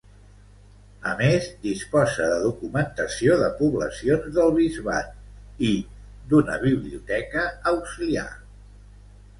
A 1.09 1.11
més, 1.17 1.49
disposa 1.65 2.29
de 2.31 2.39
documentació 2.45 3.35
de 3.43 3.51
poblacions 3.61 4.33
del 4.39 4.57
bisbat 4.57 5.63
i 5.71 5.77
d'una 6.33 6.59
biblioteca 6.67 7.47
auxiliar. 7.77 8.31